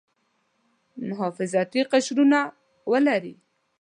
محافظتي 1.07 1.81
قشرونه 1.91 2.39
ولري. 2.91 3.33